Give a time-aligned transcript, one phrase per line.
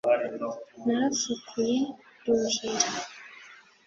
[0.83, 1.77] narafukuye
[2.19, 2.87] nduhira